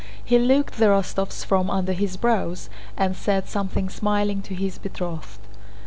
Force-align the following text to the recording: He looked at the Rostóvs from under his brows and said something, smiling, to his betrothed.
He 0.25 0.39
looked 0.39 0.73
at 0.73 0.79
the 0.79 0.85
Rostóvs 0.87 1.45
from 1.45 1.69
under 1.69 1.93
his 1.93 2.17
brows 2.17 2.71
and 2.97 3.15
said 3.15 3.47
something, 3.47 3.87
smiling, 3.87 4.41
to 4.41 4.55
his 4.55 4.79
betrothed. 4.79 5.41